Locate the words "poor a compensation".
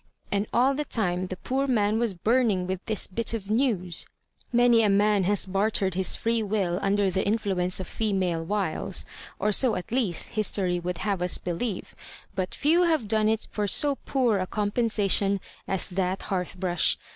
14.03-15.39